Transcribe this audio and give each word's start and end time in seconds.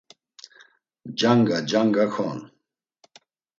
Canga 1.19 1.57
canga 1.69 2.05
kon. 2.13 2.39